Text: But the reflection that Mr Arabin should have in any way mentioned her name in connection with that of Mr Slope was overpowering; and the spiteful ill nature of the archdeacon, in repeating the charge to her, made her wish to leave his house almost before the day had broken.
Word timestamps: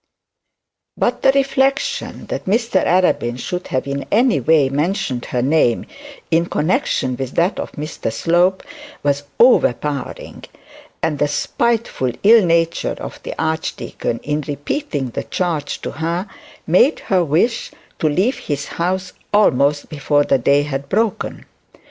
But 0.97 1.21
the 1.21 1.31
reflection 1.33 2.25
that 2.25 2.45
Mr 2.47 2.83
Arabin 2.83 3.37
should 3.37 3.67
have 3.67 3.85
in 3.85 4.07
any 4.11 4.39
way 4.39 4.67
mentioned 4.67 5.25
her 5.25 5.43
name 5.43 5.85
in 6.31 6.47
connection 6.47 7.15
with 7.17 7.35
that 7.35 7.59
of 7.59 7.73
Mr 7.73 8.11
Slope 8.11 8.63
was 9.03 9.21
overpowering; 9.39 10.45
and 11.03 11.19
the 11.19 11.27
spiteful 11.27 12.13
ill 12.23 12.43
nature 12.43 12.95
of 12.99 13.21
the 13.21 13.35
archdeacon, 13.39 14.19
in 14.23 14.41
repeating 14.47 15.11
the 15.11 15.25
charge 15.25 15.79
to 15.81 15.91
her, 15.91 16.25
made 16.65 17.01
her 17.01 17.23
wish 17.23 17.69
to 17.99 18.09
leave 18.09 18.39
his 18.39 18.65
house 18.81 19.13
almost 19.31 19.87
before 19.89 20.23
the 20.23 20.39
day 20.39 20.63
had 20.63 20.89
broken. 20.89 21.45